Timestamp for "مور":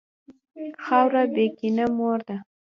1.97-2.19